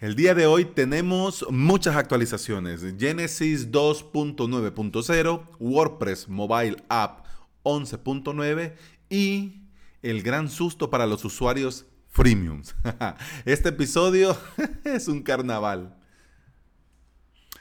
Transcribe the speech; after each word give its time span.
El 0.00 0.16
día 0.16 0.34
de 0.34 0.46
hoy 0.46 0.64
tenemos 0.64 1.44
muchas 1.50 1.94
actualizaciones. 1.94 2.80
Genesis 2.98 3.70
2.9.0, 3.70 5.42
WordPress 5.58 6.26
Mobile 6.26 6.82
App 6.88 7.26
11.9 7.64 8.72
y 9.10 9.60
el 10.00 10.22
gran 10.22 10.48
susto 10.48 10.88
para 10.88 11.06
los 11.06 11.22
usuarios 11.26 11.84
freemiums. 12.08 12.74
Este 13.44 13.68
episodio 13.68 14.38
es 14.84 15.06
un 15.06 15.22
carnaval. 15.22 15.94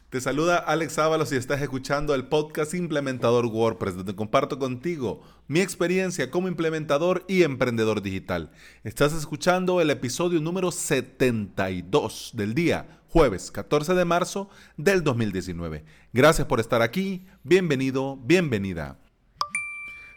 Te 0.10 0.20
saluda 0.20 0.58
Alex 0.58 0.98
Ábalos 0.98 1.32
y 1.32 1.36
estás 1.36 1.62
escuchando 1.62 2.16
el 2.16 2.26
podcast 2.26 2.74
Implementador 2.74 3.46
WordPress, 3.46 3.96
donde 3.96 4.16
comparto 4.16 4.58
contigo 4.58 5.22
mi 5.48 5.60
experiencia 5.62 6.32
como 6.32 6.48
implementador 6.48 7.24
y 7.28 7.44
emprendedor 7.44 8.02
digital. 8.02 8.50
Estás 8.84 9.14
escuchando 9.14 9.82
el 9.82 9.92
episodio 9.92 10.42
número 10.42 10.72
72 10.72 12.32
del 12.34 12.56
día, 12.56 13.02
jueves 13.10 13.52
14 13.52 13.94
de 13.94 14.06
marzo 14.06 14.50
del 14.78 15.04
2019. 15.04 15.86
Gracias 16.12 16.48
por 16.48 16.60
estar 16.60 16.82
aquí, 16.82 17.28
bienvenido, 17.44 18.18
bienvenida. 18.18 18.98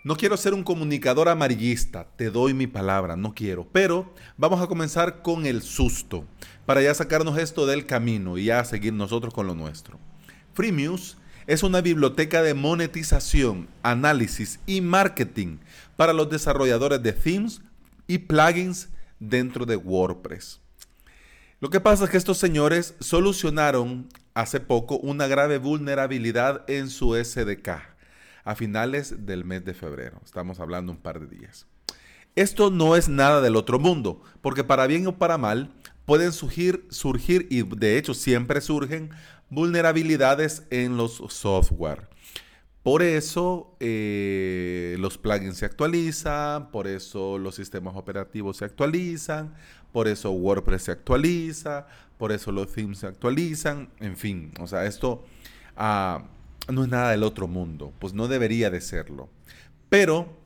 No 0.04 0.16
quiero 0.16 0.36
ser 0.36 0.52
un 0.52 0.64
comunicador 0.64 1.28
amarillista, 1.28 2.08
te 2.16 2.28
doy 2.32 2.54
mi 2.54 2.66
palabra, 2.66 3.14
no 3.14 3.34
quiero. 3.34 3.68
Pero 3.70 4.12
vamos 4.36 4.60
a 4.60 4.66
comenzar 4.66 5.22
con 5.22 5.46
el 5.46 5.62
susto, 5.62 6.24
para 6.66 6.82
ya 6.82 6.92
sacarnos 6.92 7.38
esto 7.38 7.66
del 7.66 7.86
camino 7.86 8.36
y 8.36 8.46
ya 8.46 8.64
seguir 8.64 8.92
nosotros 8.94 9.32
con 9.32 9.46
lo 9.46 9.54
nuestro. 9.54 10.00
Freemuse 10.54 11.16
es 11.46 11.62
una 11.62 11.80
biblioteca 11.80 12.42
de 12.42 12.52
monetización, 12.54 13.68
análisis 13.84 14.58
y 14.66 14.80
marketing 14.80 15.58
para 15.94 16.12
los 16.12 16.28
desarrolladores 16.28 17.00
de 17.00 17.12
themes 17.12 17.62
y 18.08 18.18
plugins 18.18 18.88
dentro 19.20 19.66
de 19.66 19.76
WordPress. 19.76 20.60
Lo 21.60 21.70
que 21.70 21.78
pasa 21.78 22.04
es 22.04 22.10
que 22.10 22.16
estos 22.16 22.38
señores 22.38 22.96
solucionaron 22.98 24.08
hace 24.34 24.58
poco 24.58 24.96
una 24.96 25.28
grave 25.28 25.58
vulnerabilidad 25.58 26.68
en 26.68 26.90
su 26.90 27.14
SDK 27.14 27.91
a 28.44 28.54
finales 28.54 29.26
del 29.26 29.44
mes 29.44 29.64
de 29.64 29.74
febrero. 29.74 30.20
Estamos 30.24 30.60
hablando 30.60 30.92
un 30.92 30.98
par 30.98 31.20
de 31.20 31.26
días. 31.26 31.66
Esto 32.34 32.70
no 32.70 32.96
es 32.96 33.08
nada 33.08 33.40
del 33.40 33.56
otro 33.56 33.78
mundo, 33.78 34.22
porque 34.40 34.64
para 34.64 34.86
bien 34.86 35.06
o 35.06 35.18
para 35.18 35.36
mal 35.36 35.72
pueden 36.06 36.32
surgir, 36.32 36.86
surgir 36.90 37.46
y 37.50 37.62
de 37.62 37.98
hecho 37.98 38.14
siempre 38.14 38.60
surgen 38.60 39.10
vulnerabilidades 39.50 40.64
en 40.70 40.96
los 40.96 41.22
software. 41.28 42.08
Por 42.82 43.02
eso 43.02 43.76
eh, 43.78 44.96
los 44.98 45.18
plugins 45.18 45.58
se 45.58 45.66
actualizan, 45.66 46.70
por 46.72 46.88
eso 46.88 47.38
los 47.38 47.54
sistemas 47.54 47.94
operativos 47.96 48.56
se 48.56 48.64
actualizan, 48.64 49.54
por 49.92 50.08
eso 50.08 50.32
WordPress 50.32 50.84
se 50.84 50.92
actualiza, 50.92 51.86
por 52.18 52.32
eso 52.32 52.50
los 52.50 52.72
themes 52.72 52.98
se 52.98 53.06
actualizan, 53.06 53.90
en 54.00 54.16
fin, 54.16 54.52
o 54.58 54.66
sea, 54.66 54.86
esto... 54.86 55.24
Ah, 55.76 56.24
no 56.68 56.84
es 56.84 56.88
nada 56.88 57.10
del 57.10 57.22
otro 57.22 57.48
mundo, 57.48 57.92
pues 57.98 58.14
no 58.14 58.28
debería 58.28 58.70
de 58.70 58.80
serlo. 58.80 59.28
Pero 59.88 60.38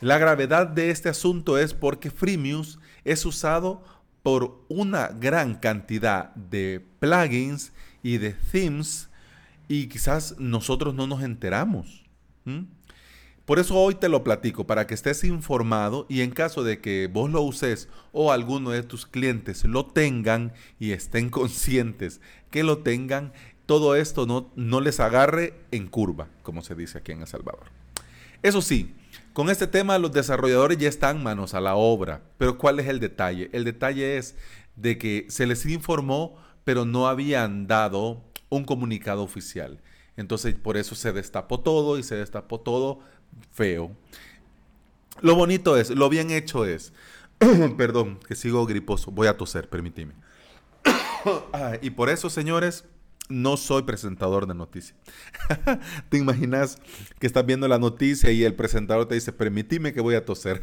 la 0.00 0.18
gravedad 0.18 0.66
de 0.66 0.90
este 0.90 1.08
asunto 1.08 1.58
es 1.58 1.74
porque 1.74 2.10
Freemius 2.10 2.78
es 3.04 3.24
usado 3.26 3.82
por 4.22 4.64
una 4.68 5.08
gran 5.08 5.56
cantidad 5.56 6.34
de 6.34 6.84
plugins 7.00 7.72
y 8.02 8.18
de 8.18 8.32
themes 8.32 9.08
y 9.68 9.88
quizás 9.88 10.36
nosotros 10.38 10.94
no 10.94 11.06
nos 11.06 11.22
enteramos. 11.22 12.04
Por 13.44 13.58
eso 13.58 13.76
hoy 13.76 13.94
te 13.94 14.08
lo 14.08 14.24
platico, 14.24 14.66
para 14.66 14.86
que 14.86 14.94
estés 14.94 15.24
informado 15.24 16.06
y 16.08 16.20
en 16.20 16.30
caso 16.30 16.62
de 16.62 16.80
que 16.80 17.08
vos 17.10 17.30
lo 17.30 17.42
uses 17.42 17.88
o 18.12 18.30
alguno 18.30 18.70
de 18.70 18.82
tus 18.82 19.06
clientes 19.06 19.64
lo 19.64 19.86
tengan 19.86 20.52
y 20.78 20.92
estén 20.92 21.30
conscientes 21.30 22.20
que 22.50 22.62
lo 22.62 22.78
tengan, 22.78 23.32
todo 23.68 23.96
esto 23.96 24.24
no, 24.24 24.50
no 24.56 24.80
les 24.80 24.98
agarre 24.98 25.52
en 25.72 25.88
curva, 25.88 26.28
como 26.42 26.62
se 26.62 26.74
dice 26.74 26.96
aquí 26.96 27.12
en 27.12 27.20
El 27.20 27.26
Salvador. 27.26 27.66
Eso 28.42 28.62
sí, 28.62 28.94
con 29.34 29.50
este 29.50 29.66
tema 29.66 29.98
los 29.98 30.10
desarrolladores 30.10 30.78
ya 30.78 30.88
están 30.88 31.22
manos 31.22 31.52
a 31.52 31.60
la 31.60 31.74
obra, 31.74 32.22
pero 32.38 32.56
¿cuál 32.56 32.80
es 32.80 32.86
el 32.86 32.98
detalle? 32.98 33.50
El 33.52 33.64
detalle 33.64 34.16
es 34.16 34.36
de 34.76 34.96
que 34.96 35.26
se 35.28 35.46
les 35.46 35.66
informó, 35.66 36.38
pero 36.64 36.86
no 36.86 37.08
habían 37.08 37.66
dado 37.66 38.22
un 38.48 38.64
comunicado 38.64 39.22
oficial. 39.22 39.82
Entonces 40.16 40.54
por 40.54 40.78
eso 40.78 40.94
se 40.94 41.12
destapó 41.12 41.60
todo 41.60 41.98
y 41.98 42.02
se 42.02 42.14
destapó 42.16 42.60
todo 42.60 43.00
feo. 43.52 43.94
Lo 45.20 45.34
bonito 45.34 45.76
es, 45.76 45.90
lo 45.90 46.08
bien 46.08 46.30
hecho 46.30 46.64
es, 46.64 46.94
perdón, 47.76 48.18
que 48.26 48.34
sigo 48.34 48.64
griposo, 48.64 49.10
voy 49.10 49.26
a 49.26 49.36
toser, 49.36 49.68
permíteme. 49.68 50.14
y 51.82 51.90
por 51.90 52.08
eso, 52.08 52.30
señores, 52.30 52.86
no 53.28 53.56
soy 53.56 53.82
presentador 53.82 54.46
de 54.46 54.54
noticias. 54.54 54.96
¿Te 56.08 56.18
imaginas 56.18 56.78
que 57.18 57.26
estás 57.26 57.44
viendo 57.44 57.68
la 57.68 57.78
noticia 57.78 58.30
y 58.30 58.44
el 58.44 58.54
presentador 58.54 59.06
te 59.06 59.14
dice, 59.14 59.32
permitime 59.32 59.92
que 59.92 60.00
voy 60.00 60.14
a 60.14 60.24
toser? 60.24 60.62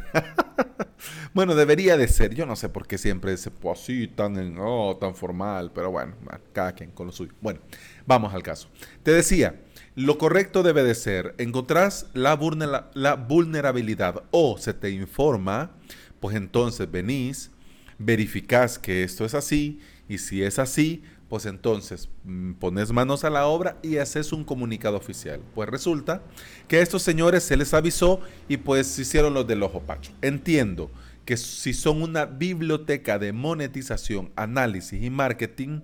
bueno, 1.34 1.54
debería 1.54 1.96
de 1.96 2.08
ser. 2.08 2.34
Yo 2.34 2.46
no 2.46 2.56
sé 2.56 2.68
por 2.68 2.86
qué 2.86 2.98
siempre 2.98 3.36
pues 3.60 3.80
así, 3.80 4.08
tan, 4.08 4.56
oh, 4.58 4.96
tan 5.00 5.14
formal, 5.14 5.70
pero 5.74 5.90
bueno, 5.90 6.14
cada 6.52 6.72
quien 6.72 6.90
con 6.90 7.06
lo 7.06 7.12
suyo. 7.12 7.32
Bueno, 7.40 7.60
vamos 8.06 8.34
al 8.34 8.42
caso. 8.42 8.68
Te 9.02 9.12
decía, 9.12 9.60
lo 9.94 10.18
correcto 10.18 10.62
debe 10.62 10.82
de 10.82 10.94
ser, 10.94 11.34
encontrás 11.38 12.06
la, 12.12 12.90
la 12.94 13.14
vulnerabilidad 13.14 14.24
o 14.30 14.58
se 14.58 14.74
te 14.74 14.90
informa, 14.90 15.72
pues 16.20 16.36
entonces 16.36 16.90
venís, 16.90 17.50
verificás 17.98 18.78
que 18.78 19.04
esto 19.04 19.24
es 19.24 19.34
así 19.34 19.80
y 20.08 20.18
si 20.18 20.42
es 20.42 20.58
así, 20.58 21.02
pues 21.28 21.46
entonces 21.46 22.08
mm, 22.24 22.54
pones 22.54 22.92
manos 22.92 23.24
a 23.24 23.30
la 23.30 23.46
obra 23.46 23.78
y 23.82 23.98
haces 23.98 24.32
un 24.32 24.44
comunicado 24.44 24.96
oficial. 24.96 25.40
Pues 25.54 25.68
resulta 25.68 26.22
que 26.68 26.76
a 26.76 26.82
estos 26.82 27.02
señores 27.02 27.42
se 27.42 27.56
les 27.56 27.74
avisó 27.74 28.20
y 28.48 28.58
pues 28.58 28.98
hicieron 28.98 29.34
los 29.34 29.46
del 29.46 29.62
ojo 29.62 29.80
pacho. 29.80 30.12
Entiendo 30.22 30.90
que 31.24 31.36
si 31.36 31.74
son 31.74 32.02
una 32.02 32.24
biblioteca 32.24 33.18
de 33.18 33.32
monetización, 33.32 34.30
análisis 34.36 35.02
y 35.02 35.10
marketing, 35.10 35.80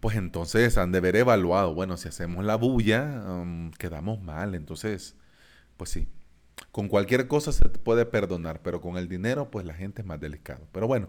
pues 0.00 0.16
entonces 0.16 0.76
han 0.76 0.92
de 0.92 0.98
haber 0.98 1.16
evaluado, 1.16 1.74
bueno, 1.74 1.96
si 1.96 2.08
hacemos 2.08 2.44
la 2.44 2.56
bulla, 2.56 3.24
um, 3.26 3.70
quedamos 3.72 4.20
mal, 4.20 4.54
entonces, 4.54 5.16
pues 5.78 5.90
sí, 5.90 6.06
con 6.76 6.88
cualquier 6.88 7.26
cosa 7.26 7.52
se 7.52 7.66
puede 7.70 8.04
perdonar, 8.04 8.60
pero 8.60 8.82
con 8.82 8.98
el 8.98 9.08
dinero, 9.08 9.50
pues 9.50 9.64
la 9.64 9.72
gente 9.72 10.02
es 10.02 10.06
más 10.06 10.20
delicado. 10.20 10.68
Pero 10.72 10.86
bueno, 10.86 11.08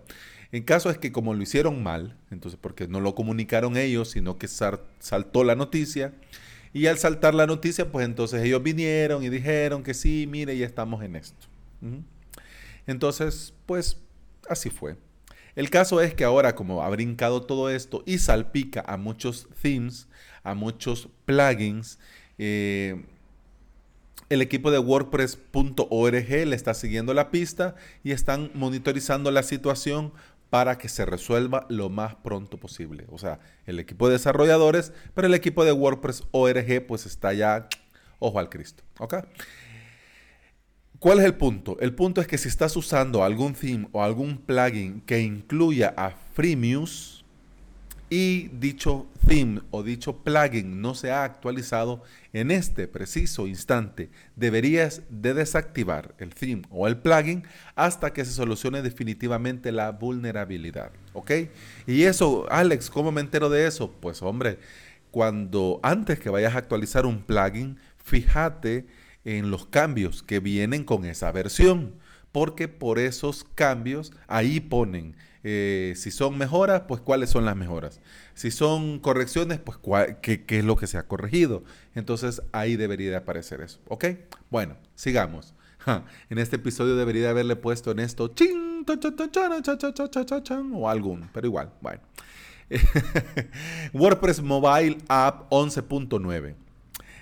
en 0.53 0.63
caso 0.63 0.89
es 0.89 0.97
que 0.97 1.11
como 1.11 1.33
lo 1.33 1.43
hicieron 1.43 1.83
mal, 1.83 2.15
entonces 2.31 2.57
porque 2.57 2.87
no 2.87 3.01
lo 3.01 3.15
comunicaron 3.15 3.75
ellos, 3.75 4.11
sino 4.11 4.37
que 4.37 4.47
saltó 4.47 5.43
la 5.43 5.55
noticia, 5.55 6.13
y 6.71 6.87
al 6.87 6.97
saltar 6.97 7.35
la 7.35 7.47
noticia, 7.47 7.91
pues 7.91 8.05
entonces 8.05 8.43
ellos 8.43 8.63
vinieron 8.63 9.25
y 9.25 9.29
dijeron 9.29 9.83
que 9.83 9.93
sí, 9.93 10.25
mire, 10.25 10.57
ya 10.57 10.65
estamos 10.65 11.03
en 11.03 11.17
esto. 11.17 11.47
Entonces, 12.85 13.53
pues 13.65 13.97
así 14.47 14.69
fue. 14.69 14.95
El 15.57 15.69
caso 15.69 15.99
es 15.99 16.13
que 16.13 16.23
ahora 16.23 16.55
como 16.55 16.81
ha 16.81 16.89
brincado 16.89 17.41
todo 17.41 17.69
esto 17.69 18.03
y 18.05 18.19
salpica 18.19 18.85
a 18.87 18.95
muchos 18.95 19.49
themes, 19.61 20.07
a 20.43 20.53
muchos 20.53 21.09
plugins, 21.25 21.99
eh, 22.37 23.03
el 24.29 24.41
equipo 24.41 24.71
de 24.71 24.79
WordPress.org 24.79 26.29
le 26.29 26.55
está 26.55 26.73
siguiendo 26.73 27.13
la 27.13 27.31
pista 27.31 27.75
y 28.03 28.11
están 28.11 28.51
monitorizando 28.53 29.31
la 29.31 29.43
situación 29.43 30.11
para 30.49 30.77
que 30.77 30.89
se 30.89 31.05
resuelva 31.05 31.65
lo 31.69 31.89
más 31.89 32.15
pronto 32.15 32.57
posible. 32.57 33.05
O 33.09 33.17
sea, 33.17 33.39
el 33.65 33.79
equipo 33.79 34.07
de 34.07 34.13
desarrolladores, 34.13 34.93
pero 35.13 35.27
el 35.27 35.33
equipo 35.33 35.65
de 35.65 35.71
WordPress.org 35.71 36.87
pues 36.87 37.05
está 37.05 37.33
ya 37.33 37.67
ojo 38.19 38.39
al 38.39 38.49
Cristo. 38.49 38.83
¿Ok? 38.99 39.15
¿Cuál 40.99 41.19
es 41.19 41.25
el 41.25 41.35
punto? 41.35 41.77
El 41.79 41.93
punto 41.93 42.21
es 42.21 42.27
que 42.27 42.39
si 42.39 42.47
estás 42.47 42.75
usando 42.75 43.23
algún 43.23 43.53
theme 43.53 43.87
o 43.91 44.03
algún 44.03 44.37
plugin 44.37 45.01
que 45.01 45.19
incluya 45.19 45.93
a 45.95 46.09
Freemuse, 46.09 47.16
y 48.09 48.47
dicho 48.49 49.07
theme 49.27 49.61
o 49.71 49.83
dicho 49.83 50.17
plugin 50.23 50.81
no 50.81 50.95
se 50.95 51.11
ha 51.11 51.23
actualizado 51.23 52.03
en 52.31 52.51
este 52.51 52.87
preciso 52.87 53.47
instante, 53.47 54.09
deberías 54.35 55.01
de 55.09 55.33
desactivar 55.33 56.15
el 56.19 56.33
theme 56.33 56.63
o 56.69 56.87
el 56.87 56.97
plugin 56.97 57.43
hasta 57.75 58.13
que 58.13 58.23
se 58.23 58.31
solucione 58.31 58.81
definitivamente 58.81 59.71
la 59.71 59.91
vulnerabilidad. 59.91 60.91
¿Ok? 61.13 61.31
Y 61.85 62.03
eso, 62.03 62.45
Alex, 62.49 62.89
¿cómo 62.89 63.11
me 63.11 63.21
entero 63.21 63.49
de 63.49 63.67
eso? 63.67 63.91
Pues 63.99 64.21
hombre, 64.21 64.59
cuando 65.11 65.79
antes 65.83 66.19
que 66.19 66.29
vayas 66.29 66.55
a 66.55 66.59
actualizar 66.59 67.05
un 67.05 67.23
plugin, 67.23 67.77
fíjate 67.97 68.85
en 69.25 69.51
los 69.51 69.65
cambios 69.65 70.23
que 70.23 70.39
vienen 70.39 70.85
con 70.85 71.03
esa 71.03 71.31
versión 71.31 71.95
porque 72.31 72.67
por 72.67 72.99
esos 72.99 73.45
cambios 73.55 74.13
ahí 74.27 74.59
ponen 74.59 75.15
eh, 75.43 75.93
si 75.95 76.11
son 76.11 76.37
mejoras, 76.37 76.83
pues 76.87 77.01
cuáles 77.01 77.29
son 77.29 77.45
las 77.45 77.55
mejoras. 77.55 78.01
Si 78.33 78.51
son 78.51 78.99
correcciones, 78.99 79.59
pues 79.59 79.77
qué, 80.21 80.43
es 80.47 80.65
lo 80.65 80.75
que 80.75 80.87
se 80.87 80.97
ha 80.97 81.07
corregido. 81.07 81.63
Entonces 81.95 82.41
ahí 82.51 82.75
debería 82.75 83.09
de 83.09 83.15
aparecer 83.17 83.61
eso. 83.61 83.79
¿Ok? 83.87 84.05
Bueno, 84.49 84.77
sigamos. 84.95 85.53
en 86.29 86.37
este 86.37 86.57
episodio 86.57 86.95
debería 86.95 87.29
haberle 87.29 87.55
puesto 87.55 87.91
en 87.91 87.99
esto, 87.99 88.29
¡ching! 88.29 88.85
o 90.73 90.89
algún, 90.89 91.29
pero 91.33 91.47
igual, 91.47 91.73
bueno. 91.81 92.01
WordPress 93.93 94.41
Mobile 94.41 94.97
App 95.07 95.49
11.9. 95.51 96.55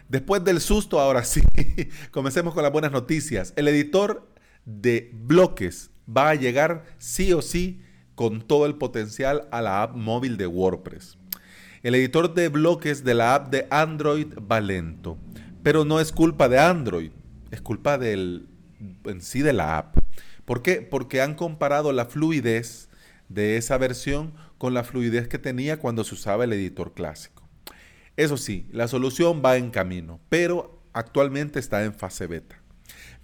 Después 0.07 0.43
del 0.43 0.61
susto, 0.61 0.99
ahora 0.99 1.23
sí, 1.23 1.41
comencemos 2.11 2.53
con 2.53 2.63
las 2.63 2.71
buenas 2.71 2.91
noticias. 2.91 3.53
El 3.55 3.67
editor 3.67 4.27
de 4.65 5.11
bloques 5.13 5.91
va 6.07 6.29
a 6.29 6.35
llegar 6.35 6.85
sí 6.97 7.33
o 7.33 7.41
sí 7.41 7.81
con 8.15 8.41
todo 8.41 8.65
el 8.65 8.75
potencial 8.75 9.47
a 9.51 9.61
la 9.61 9.83
app 9.83 9.95
móvil 9.95 10.37
de 10.37 10.47
WordPress. 10.47 11.17
El 11.83 11.95
editor 11.95 12.33
de 12.33 12.49
bloques 12.49 13.03
de 13.03 13.13
la 13.13 13.35
app 13.35 13.51
de 13.51 13.67
Android 13.69 14.27
va 14.51 14.59
lento, 14.59 15.17
pero 15.61 15.85
no 15.85 15.99
es 15.99 16.11
culpa 16.11 16.49
de 16.49 16.57
Android, 16.57 17.11
es 17.51 17.61
culpa 17.61 17.97
del, 17.97 18.47
en 19.05 19.21
sí 19.21 19.41
de 19.41 19.53
la 19.53 19.77
app. 19.77 19.97
¿Por 20.45 20.61
qué? 20.61 20.81
Porque 20.81 21.21
han 21.21 21.35
comparado 21.35 21.91
la 21.91 22.05
fluidez 22.05 22.89
de 23.29 23.57
esa 23.57 23.77
versión 23.77 24.33
con 24.57 24.73
la 24.73 24.83
fluidez 24.83 25.27
que 25.27 25.37
tenía 25.37 25.77
cuando 25.77 26.03
se 26.03 26.15
usaba 26.15 26.43
el 26.43 26.53
editor 26.53 26.93
clásico. 26.93 27.47
Eso 28.17 28.37
sí, 28.37 28.67
la 28.71 28.87
solución 28.87 29.41
va 29.43 29.57
en 29.57 29.71
camino, 29.71 30.19
pero 30.29 30.81
actualmente 30.93 31.59
está 31.59 31.83
en 31.83 31.93
fase 31.93 32.27
beta. 32.27 32.61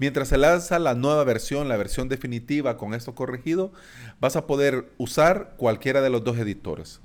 Mientras 0.01 0.29
se 0.29 0.37
lanza 0.39 0.79
la 0.79 0.95
nueva 0.95 1.23
versión, 1.23 1.69
la 1.69 1.77
versión 1.77 2.09
definitiva 2.09 2.75
con 2.75 2.95
esto 2.95 3.13
corregido, 3.13 3.71
vas 4.19 4.35
a 4.35 4.47
poder 4.47 4.91
usar 4.97 5.53
cualquiera 5.57 6.01
de 6.01 6.09
los 6.09 6.23
dos 6.23 6.39
editores. 6.39 7.01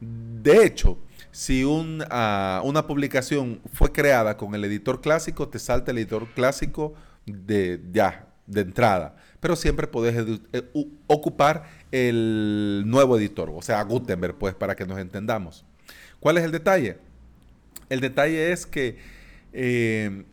De 0.00 0.64
hecho, 0.64 0.98
si 1.30 1.64
ah, 2.10 2.60
una 2.64 2.88
publicación 2.88 3.60
fue 3.72 3.92
creada 3.92 4.36
con 4.36 4.52
el 4.56 4.64
editor 4.64 5.00
clásico, 5.00 5.48
te 5.48 5.60
salta 5.60 5.92
el 5.92 5.98
editor 5.98 6.26
clásico 6.34 6.94
de 7.24 7.80
ya, 7.92 8.26
de 8.48 8.62
entrada. 8.62 9.14
Pero 9.38 9.54
siempre 9.54 9.86
puedes 9.86 10.40
eh, 10.52 10.90
ocupar 11.06 11.70
el 11.92 12.82
nuevo 12.84 13.16
editor, 13.16 13.52
o 13.54 13.62
sea, 13.62 13.80
Gutenberg, 13.84 14.34
pues, 14.36 14.56
para 14.56 14.74
que 14.74 14.86
nos 14.86 14.98
entendamos. 14.98 15.64
¿Cuál 16.18 16.38
es 16.38 16.42
el 16.42 16.50
detalle? 16.50 16.98
El 17.88 18.00
detalle 18.00 18.50
es 18.50 18.66
que 18.66 18.98
eh, 19.52 20.24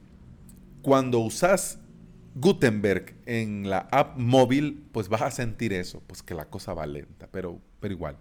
cuando 0.82 1.20
usas 1.20 1.78
Gutenberg 2.40 3.16
en 3.26 3.70
la 3.70 3.88
app 3.92 4.18
móvil, 4.18 4.86
pues 4.92 5.10
vas 5.10 5.24
a 5.24 5.32
sentir 5.32 5.74
eso, 5.74 6.04
pues 6.06 6.22
que 6.22 6.36
la 6.36 6.46
cosa 6.46 6.74
va 6.74 6.86
lenta, 6.86 7.28
pero, 7.32 7.60
pero 7.80 7.94
igual. 7.94 8.18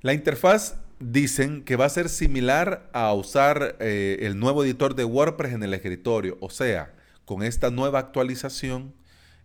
La 0.00 0.12
interfaz 0.12 0.76
dicen 0.98 1.62
que 1.62 1.76
va 1.76 1.84
a 1.84 1.90
ser 1.90 2.08
similar 2.08 2.90
a 2.92 3.12
usar 3.12 3.76
eh, 3.78 4.18
el 4.22 4.38
nuevo 4.38 4.64
editor 4.64 4.96
de 4.96 5.04
WordPress 5.04 5.52
en 5.52 5.62
el 5.62 5.74
escritorio, 5.74 6.38
o 6.40 6.50
sea, 6.50 6.92
con 7.24 7.42
esta 7.44 7.70
nueva 7.70 8.00
actualización, 8.00 8.94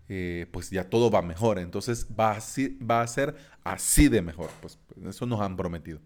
eh, 0.09 0.47
pues 0.51 0.71
ya 0.71 0.89
todo 0.89 1.11
va 1.11 1.21
mejor, 1.21 1.59
entonces 1.59 2.07
va, 2.19 2.39
va 2.89 3.01
a 3.01 3.07
ser 3.07 3.35
así 3.63 4.07
de 4.07 4.21
mejor, 4.21 4.49
pues 4.61 4.79
eso 5.07 5.25
nos 5.27 5.41
han 5.41 5.55
prometido. 5.55 5.99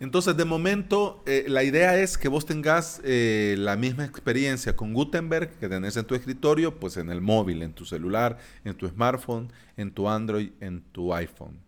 Entonces, 0.00 0.34
de 0.34 0.46
momento, 0.46 1.22
eh, 1.26 1.44
la 1.46 1.62
idea 1.62 2.00
es 2.00 2.16
que 2.16 2.28
vos 2.28 2.46
tengas 2.46 3.02
eh, 3.04 3.54
la 3.58 3.76
misma 3.76 4.06
experiencia 4.06 4.74
con 4.74 4.94
Gutenberg 4.94 5.50
que 5.58 5.68
tenés 5.68 5.94
en 5.98 6.06
tu 6.06 6.14
escritorio, 6.14 6.80
pues 6.80 6.96
en 6.96 7.10
el 7.10 7.20
móvil, 7.20 7.62
en 7.62 7.74
tu 7.74 7.84
celular, 7.84 8.38
en 8.64 8.74
tu 8.74 8.88
smartphone, 8.88 9.52
en 9.76 9.92
tu 9.92 10.08
Android, 10.08 10.52
en 10.60 10.80
tu 10.80 11.12
iPhone. 11.12 11.60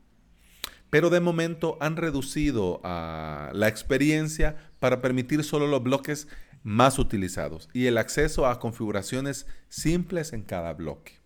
Pero 0.88 1.10
de 1.10 1.20
momento 1.20 1.76
han 1.80 1.96
reducido 1.96 2.80
la 2.82 3.66
experiencia 3.68 4.56
para 4.78 5.00
permitir 5.00 5.44
solo 5.44 5.66
los 5.66 5.82
bloques 5.82 6.26
más 6.62 6.98
utilizados 6.98 7.68
y 7.72 7.86
el 7.86 7.98
acceso 7.98 8.46
a 8.46 8.58
configuraciones 8.58 9.46
simples 9.68 10.32
en 10.32 10.42
cada 10.42 10.74
bloque. 10.74 11.21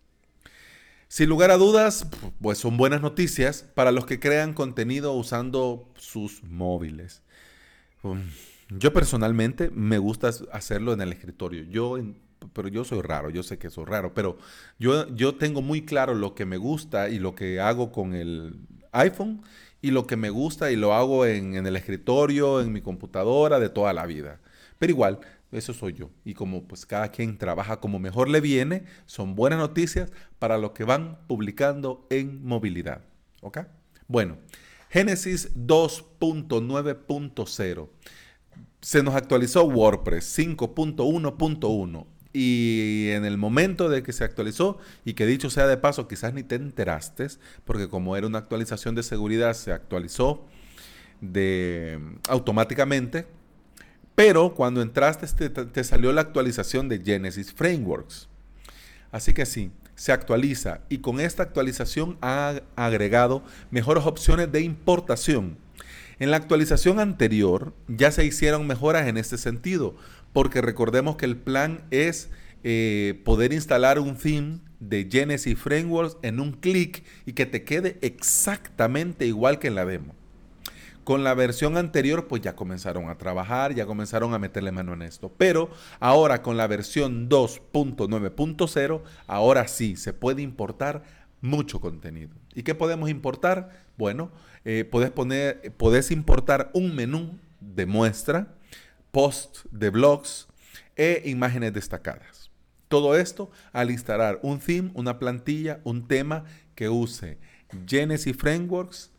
Sin 1.08 1.28
lugar 1.28 1.52
a 1.52 1.56
dudas, 1.56 2.06
pues 2.40 2.58
son 2.58 2.76
buenas 2.76 3.00
noticias 3.00 3.64
para 3.74 3.92
los 3.92 4.06
que 4.06 4.18
crean 4.18 4.54
contenido 4.54 5.12
usando 5.12 5.88
sus 5.96 6.42
móviles. 6.42 7.22
Um, 8.02 8.22
yo 8.70 8.92
personalmente 8.92 9.70
me 9.70 9.98
gusta 9.98 10.30
hacerlo 10.52 10.92
en 10.92 11.00
el 11.00 11.12
escritorio. 11.12 11.62
Yo, 11.64 11.96
pero 12.52 12.66
yo 12.66 12.84
soy 12.84 13.02
raro, 13.02 13.30
yo 13.30 13.44
sé 13.44 13.56
que 13.56 13.70
soy 13.70 13.84
raro, 13.84 14.14
pero 14.14 14.36
yo, 14.80 15.08
yo 15.14 15.36
tengo 15.36 15.62
muy 15.62 15.82
claro 15.82 16.14
lo 16.14 16.34
que 16.34 16.44
me 16.44 16.56
gusta 16.56 17.08
y 17.08 17.20
lo 17.20 17.36
que 17.36 17.60
hago 17.60 17.92
con 17.92 18.14
el 18.14 18.56
iPhone 18.90 19.42
y 19.80 19.92
lo 19.92 20.08
que 20.08 20.16
me 20.16 20.30
gusta 20.30 20.72
y 20.72 20.76
lo 20.76 20.92
hago 20.92 21.24
en, 21.24 21.54
en 21.54 21.66
el 21.68 21.76
escritorio, 21.76 22.60
en 22.60 22.72
mi 22.72 22.80
computadora 22.80 23.60
de 23.60 23.68
toda 23.68 23.92
la 23.92 24.06
vida. 24.06 24.40
Pero 24.78 24.90
igual, 24.90 25.20
eso 25.52 25.72
soy 25.72 25.92
yo. 25.94 26.10
Y 26.24 26.34
como 26.34 26.66
pues 26.66 26.84
cada 26.86 27.10
quien 27.10 27.38
trabaja 27.38 27.80
como 27.80 27.98
mejor 27.98 28.28
le 28.28 28.40
viene, 28.40 28.84
son 29.06 29.34
buenas 29.34 29.58
noticias 29.58 30.12
para 30.38 30.58
los 30.58 30.72
que 30.72 30.84
van 30.84 31.18
publicando 31.26 32.06
en 32.10 32.44
movilidad. 32.44 33.00
¿Ok? 33.42 33.58
Bueno, 34.08 34.38
Génesis 34.90 35.54
2.9.0. 35.54 37.88
Se 38.80 39.02
nos 39.02 39.14
actualizó 39.14 39.64
WordPress 39.64 40.38
5.1.1 40.38 42.06
y 42.38 43.08
en 43.12 43.24
el 43.24 43.38
momento 43.38 43.88
de 43.88 44.02
que 44.02 44.12
se 44.12 44.22
actualizó, 44.22 44.76
y 45.06 45.14
que 45.14 45.24
dicho 45.24 45.48
sea 45.48 45.66
de 45.66 45.78
paso, 45.78 46.06
quizás 46.06 46.34
ni 46.34 46.42
te 46.42 46.56
enteraste, 46.56 47.28
porque 47.64 47.88
como 47.88 48.14
era 48.14 48.26
una 48.26 48.36
actualización 48.36 48.94
de 48.94 49.02
seguridad, 49.02 49.54
se 49.54 49.72
actualizó 49.72 50.44
de 51.22 51.98
automáticamente 52.28 53.26
pero 54.16 54.54
cuando 54.54 54.80
entraste 54.82 55.50
te, 55.50 55.84
salió 55.84 56.12
la 56.12 56.22
actualización 56.22 56.88
de 56.88 56.98
Genesis 56.98 57.52
Frameworks. 57.52 58.28
Así 59.12 59.34
que 59.34 59.46
sí, 59.46 59.70
se 59.94 60.10
actualiza 60.10 60.80
y 60.88 60.98
con 60.98 61.20
esta 61.20 61.42
actualización 61.42 62.18
ha 62.22 62.62
agregado 62.74 63.44
mejores 63.70 64.06
opciones 64.06 64.50
de 64.50 64.62
importación. 64.62 65.58
En 66.18 66.30
la 66.30 66.38
actualización 66.38 66.98
anterior 66.98 67.74
ya 67.88 68.10
se 68.10 68.24
hicieron 68.24 68.66
mejoras 68.66 69.06
en 69.06 69.18
este 69.18 69.36
sentido, 69.36 69.94
porque 70.32 70.62
recordemos 70.62 71.16
que 71.16 71.26
el 71.26 71.36
plan 71.36 71.84
es 71.90 72.30
eh, 72.64 73.20
poder 73.22 73.52
instalar 73.52 73.98
un 73.98 74.16
theme 74.16 74.60
de 74.80 75.08
Genesis 75.10 75.58
Frameworks 75.58 76.16
en 76.22 76.40
un 76.40 76.52
clic 76.52 77.04
y 77.26 77.34
que 77.34 77.44
te 77.44 77.64
quede 77.64 77.98
exactamente 78.00 79.26
igual 79.26 79.58
que 79.58 79.68
en 79.68 79.74
la 79.74 79.84
demo. 79.84 80.14
Con 81.06 81.22
la 81.22 81.34
versión 81.34 81.76
anterior, 81.76 82.26
pues 82.26 82.42
ya 82.42 82.56
comenzaron 82.56 83.08
a 83.08 83.16
trabajar, 83.16 83.72
ya 83.72 83.86
comenzaron 83.86 84.34
a 84.34 84.40
meterle 84.40 84.72
mano 84.72 84.92
en 84.92 85.02
esto. 85.02 85.32
Pero 85.38 85.70
ahora 86.00 86.42
con 86.42 86.56
la 86.56 86.66
versión 86.66 87.28
2.9.0, 87.28 89.02
ahora 89.28 89.68
sí 89.68 89.94
se 89.94 90.12
puede 90.12 90.42
importar 90.42 91.04
mucho 91.40 91.80
contenido. 91.80 92.34
¿Y 92.56 92.64
qué 92.64 92.74
podemos 92.74 93.08
importar? 93.08 93.84
Bueno, 93.96 94.32
eh, 94.64 94.84
puedes, 94.84 95.12
poner, 95.12 95.72
puedes 95.76 96.10
importar 96.10 96.72
un 96.74 96.92
menú 96.96 97.38
de 97.60 97.86
muestra, 97.86 98.56
post 99.12 99.58
de 99.70 99.90
blogs 99.90 100.48
e 100.96 101.22
imágenes 101.26 101.72
destacadas. 101.72 102.50
Todo 102.88 103.16
esto 103.16 103.52
al 103.72 103.92
instalar 103.92 104.40
un 104.42 104.58
theme, 104.58 104.90
una 104.94 105.20
plantilla, 105.20 105.78
un 105.84 106.08
tema 106.08 106.46
que 106.74 106.88
use 106.88 107.38
Genesis 107.86 108.36
Frameworks 108.36 109.12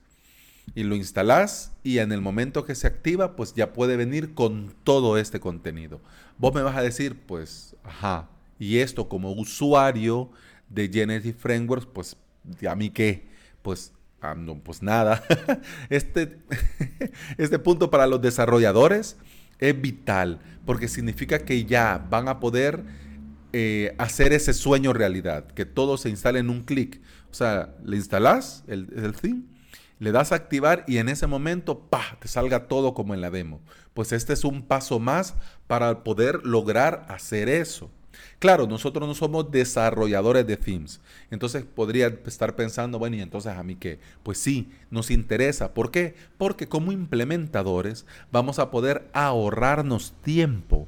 y 0.76 0.84
lo 0.84 0.96
instalas 0.96 1.72
y 1.84 2.00
en 2.00 2.12
el 2.12 2.22
momento 2.22 2.66
que 2.66 2.76
se 2.76 2.88
activa, 2.88 3.36
pues 3.36 3.54
ya 3.54 3.74
puede 3.74 3.98
venir 3.98 4.34
con 4.34 4.76
todo 4.84 5.18
este 5.18 5.40
contenido. 5.40 6.02
Vos 6.38 6.54
me 6.54 6.62
vas 6.62 6.78
a 6.78 6.82
decir, 6.82 7.20
pues, 7.26 7.76
ajá, 7.84 8.30
y 8.60 8.78
esto 8.78 9.10
como 9.10 9.32
usuario 9.32 10.30
de 10.70 10.90
Genesis 10.90 11.36
Frameworks, 11.38 11.88
pues, 11.88 12.18
¿a 12.70 12.76
mí 12.76 12.90
qué? 12.90 13.28
Pues, 13.62 13.94
ah, 14.22 14.36
no, 14.36 14.60
pues 14.60 14.82
nada. 14.82 15.24
este, 15.90 16.38
este 17.38 17.60
punto 17.60 17.90
para 17.90 18.08
los 18.08 18.22
desarrolladores 18.22 19.18
es 19.60 19.80
vital, 19.82 20.40
porque 20.66 20.88
significa 20.88 21.40
que 21.40 21.66
ya 21.66 22.06
van 22.10 22.28
a 22.28 22.40
poder 22.40 22.84
eh, 23.54 23.96
hacer 23.98 24.34
ese 24.34 24.54
sueño 24.54 24.94
realidad, 24.94 25.48
que 25.48 25.66
todo 25.66 25.98
se 25.98 26.10
instale 26.10 26.40
en 26.40 26.50
un 26.50 26.64
clic. 26.64 27.02
O 27.32 27.34
sea, 27.34 27.76
le 27.84 27.98
instalas 27.98 28.64
el, 28.68 28.88
el 28.96 29.16
le 30.00 30.12
das 30.12 30.32
a 30.32 30.36
activar 30.36 30.84
y 30.88 30.98
en 30.98 31.10
ese 31.10 31.28
momento, 31.28 31.80
¡pa!, 31.80 32.18
te 32.20 32.28
salga 32.28 32.68
todo 32.68 32.94
como 32.94 33.14
en 33.14 33.22
la 33.22 33.32
demo. 33.32 33.62
Pues 33.94 34.12
este 34.12 34.34
es 34.34 34.44
un 34.44 34.62
paso 34.62 35.00
más 35.00 35.36
para 35.68 36.04
poder 36.04 36.46
lograr 36.46 37.06
hacer 37.10 37.50
eso. 37.50 37.90
Claro, 38.40 38.68
nosotros 38.68 39.08
no 39.08 39.16
somos 39.16 39.52
desarrolladores 39.52 40.46
de 40.46 40.58
themes. 40.58 41.02
Entonces 41.32 41.64
podría 41.64 42.08
estar 42.26 42.56
pensando, 42.56 43.00
bueno, 43.00 43.16
¿y 43.16 43.22
entonces 43.22 43.54
a 43.54 43.64
mí 43.64 43.76
qué? 43.76 44.00
Pues 44.24 44.38
sí, 44.38 44.70
nos 44.92 45.10
interesa. 45.10 45.74
¿Por 45.74 45.92
qué? 45.92 46.16
Porque 46.38 46.68
como 46.68 46.92
implementadores 46.92 48.06
vamos 48.32 48.60
a 48.60 48.70
poder 48.70 49.10
ahorrarnos 49.14 50.14
tiempo. 50.22 50.88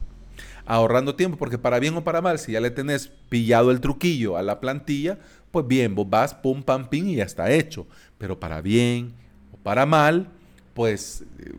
Ahorrando 0.66 1.16
tiempo, 1.16 1.38
porque 1.38 1.58
para 1.58 1.80
bien 1.80 1.98
o 1.98 2.04
para 2.04 2.22
mal, 2.22 2.38
si 2.38 2.52
ya 2.52 2.60
le 2.60 2.70
tenés 2.70 3.08
pillado 3.30 3.72
el 3.72 3.82
truquillo 3.82 4.38
a 4.38 4.44
la 4.44 4.60
plantilla, 4.60 5.18
pues 5.52 5.68
bien, 5.68 5.96
vos 5.96 6.10
vas, 6.10 6.34
pum, 6.34 6.62
pam, 6.62 6.90
pim 6.90 7.08
y 7.10 7.16
ya 7.16 7.24
está 7.24 7.52
hecho. 7.52 7.88
Pero 8.18 8.40
para 8.40 8.62
bien 8.62 9.14
o 9.54 9.58
para 9.58 9.86
mal, 9.86 10.30
pues 10.74 11.24
eh, 11.40 11.54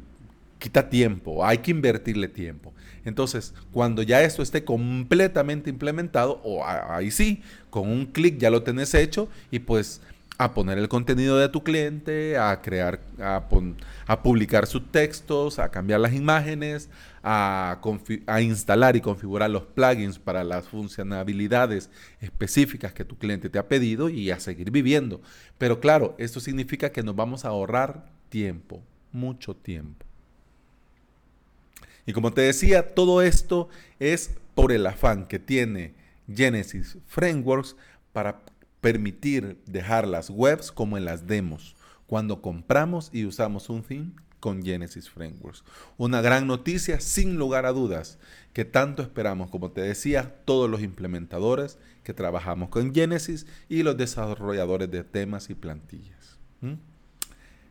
quita 0.59 0.88
tiempo, 0.88 1.44
hay 1.44 1.59
que 1.59 1.70
invertirle 1.70 2.28
tiempo. 2.28 2.73
Entonces, 3.04 3.54
cuando 3.73 4.02
ya 4.02 4.23
esto 4.23 4.42
esté 4.42 4.64
completamente 4.64 5.70
implementado, 5.70 6.40
o 6.44 6.64
ahí 6.64 7.11
sí, 7.11 7.42
con 7.70 7.88
un 7.88 8.06
clic 8.06 8.38
ya 8.38 8.50
lo 8.50 8.62
tenés 8.62 8.94
hecho 8.94 9.28
y 9.50 9.61
pues 9.61 10.02
a 10.40 10.54
poner 10.54 10.78
el 10.78 10.88
contenido 10.88 11.37
de 11.37 11.50
tu 11.50 11.62
cliente, 11.62 12.38
a 12.38 12.62
crear, 12.62 12.99
a, 13.18 13.47
a 14.06 14.23
publicar 14.23 14.66
sus 14.66 14.90
textos, 14.90 15.59
a 15.59 15.70
cambiar 15.70 16.00
las 16.00 16.14
imágenes, 16.14 16.88
a, 17.23 17.78
a, 18.26 18.40
instalar 18.40 18.97
y 18.97 19.02
configurar 19.02 19.50
los 19.50 19.64
plugins 19.64 20.18
para 20.18 20.42
las 20.42 20.66
funcionalidades 20.66 21.90
específicas 22.23 22.94
que 22.94 23.04
tu 23.04 23.18
cliente 23.18 23.50
te 23.50 23.59
ha 23.59 23.68
pedido 23.68 24.09
y 24.09 24.30
a 24.30 24.40
seguir 24.40 24.70
viviendo. 24.70 25.20
Pero 25.59 25.78
claro, 25.78 26.14
esto 26.16 26.40
significa 26.40 26.90
que 26.90 27.02
nos 27.02 27.14
vamos 27.14 27.44
a 27.44 27.49
ahorrar 27.49 28.06
tiempo, 28.30 28.82
mucho 29.12 29.54
tiempo. 29.54 30.06
Y 32.06 32.14
como 32.14 32.32
te 32.32 32.40
decía, 32.40 32.94
todo 32.94 33.20
esto 33.20 33.68
es 33.99 34.30
por 34.54 34.73
el 34.73 34.87
afán 34.87 35.26
que 35.26 35.38
tiene 35.38 35.92
Genesis 36.35 36.97
Frameworks 37.09 37.76
para 38.14 38.40
permitir 38.80 39.60
dejar 39.66 40.06
las 40.06 40.30
webs 40.30 40.72
como 40.72 40.96
en 40.96 41.04
las 41.04 41.26
demos 41.26 41.76
cuando 42.06 42.42
compramos 42.42 43.10
y 43.12 43.25
usamos 43.25 43.70
un 43.70 43.82
theme 43.82 44.12
con 44.40 44.62
Genesis 44.62 45.08
Frameworks. 45.08 45.62
Una 45.96 46.22
gran 46.22 46.46
noticia, 46.46 46.99
sin 46.99 47.37
lugar 47.37 47.66
a 47.66 47.72
dudas, 47.72 48.18
que 48.52 48.64
tanto 48.64 49.02
esperamos, 49.02 49.50
como 49.50 49.70
te 49.70 49.82
decía, 49.82 50.34
todos 50.44 50.68
los 50.68 50.82
implementadores 50.82 51.78
que 52.02 52.14
trabajamos 52.14 52.70
con 52.70 52.92
Genesis 52.92 53.46
y 53.68 53.82
los 53.82 53.96
desarrolladores 53.96 54.90
de 54.90 55.04
temas 55.04 55.50
y 55.50 55.54
plantillas. 55.54 56.38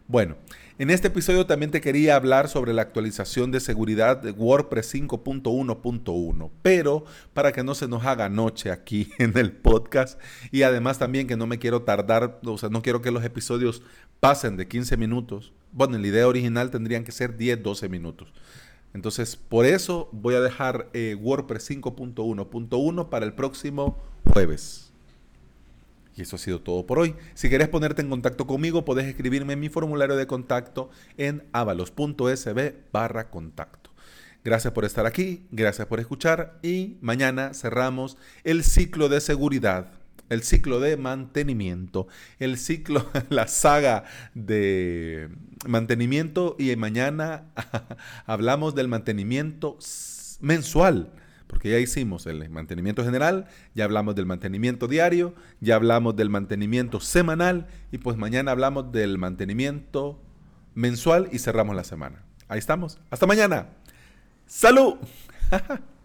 Bueno, 0.10 0.38
en 0.80 0.90
este 0.90 1.10
episodio 1.10 1.46
también 1.46 1.70
te 1.70 1.82
quería 1.82 2.16
hablar 2.16 2.50
sobre 2.50 2.74
la 2.74 2.82
actualización 2.82 3.52
de 3.52 3.60
seguridad 3.60 4.18
de 4.18 4.32
WordPress 4.32 4.96
5.1.1, 4.96 6.50
pero 6.64 7.06
para 7.36 7.52
que 7.52 7.64
no 7.64 7.76
se 7.76 7.88
nos 7.88 8.04
haga 8.04 8.28
noche 8.28 8.72
aquí 8.72 9.12
en 9.20 9.38
el 9.38 9.52
podcast 9.52 10.20
y 10.52 10.64
además 10.64 10.98
también 10.98 11.28
que 11.28 11.38
no 11.38 11.46
me 11.46 11.60
quiero 11.60 11.84
tardar, 11.84 12.40
o 12.44 12.58
sea, 12.58 12.70
no 12.70 12.82
quiero 12.82 13.04
que 13.04 13.12
los 13.12 13.24
episodios 13.24 13.84
pasen 14.20 14.58
de 14.58 14.68
15 14.68 14.98
minutos. 14.98 15.54
Bueno, 15.74 15.96
en 15.96 16.02
la 16.02 16.08
idea 16.08 16.28
original 16.28 16.72
tendrían 16.72 17.04
que 17.04 17.12
ser 17.12 17.38
10, 17.38 17.62
12 17.62 17.88
minutos. 17.88 18.34
Entonces, 18.96 19.36
por 19.36 19.68
eso 19.68 20.10
voy 20.12 20.34
a 20.34 20.42
dejar 20.42 20.90
eh, 20.94 21.16
WordPress 21.22 21.70
5.1.1 21.70 23.10
para 23.10 23.28
el 23.28 23.34
próximo 23.34 24.02
jueves. 24.26 24.92
Y 26.16 26.24
eso 26.24 26.36
ha 26.36 26.40
sido 26.40 26.62
todo 26.62 26.86
por 26.86 27.00
hoy. 27.00 27.16
Si 27.34 27.50
quieres 27.50 27.70
ponerte 27.70 28.02
en 28.02 28.10
contacto 28.10 28.46
conmigo, 28.48 28.84
puedes 28.84 29.06
escribirme 29.06 29.54
en 29.54 29.60
mi 29.60 29.70
formulario 29.70 30.16
de 30.16 30.28
contacto 30.28 30.90
en 31.18 31.44
avalos.sb 31.54 32.74
barra 32.92 33.30
contacto. 33.30 33.90
Gracias 34.44 34.74
por 34.74 34.86
estar 34.86 35.06
aquí, 35.06 35.46
gracias 35.52 35.88
por 35.88 36.00
escuchar 36.00 36.60
y 36.64 36.98
mañana 37.02 37.54
cerramos 37.54 38.18
el 38.46 38.64
ciclo 38.64 39.10
de 39.10 39.20
seguridad, 39.20 39.92
el 40.30 40.44
ciclo 40.44 40.80
de 40.80 40.96
mantenimiento, 40.96 42.08
el 42.40 42.58
ciclo, 42.58 43.06
la 43.30 43.48
saga 43.48 44.06
de 44.34 45.30
mantenimiento 45.68 46.56
y 46.58 46.74
mañana 46.78 47.52
hablamos 48.26 48.76
del 48.76 48.88
mantenimiento 48.88 49.78
mensual 50.40 51.12
porque 51.50 51.72
ya 51.72 51.80
hicimos 51.80 52.28
el 52.28 52.48
mantenimiento 52.52 53.04
general, 53.04 53.48
ya 53.74 53.84
hablamos 53.86 54.14
del 54.14 54.28
mantenimiento 54.28 54.88
diario, 54.88 55.34
ya 55.60 55.76
hablamos 55.76 56.16
del 56.16 56.30
mantenimiento 56.30 57.00
semanal 57.00 57.66
y 57.92 57.98
pues 57.98 58.18
mañana 58.18 58.52
hablamos 58.52 58.92
del 58.92 59.18
mantenimiento 59.18 60.22
mensual 60.76 61.28
y 61.32 61.40
cerramos 61.40 61.76
la 61.76 61.84
semana. 61.84 62.24
Ahí 62.48 62.60
estamos. 62.60 63.00
Hasta 63.10 63.26
mañana. 63.26 63.70
¡Salud! 64.46 64.98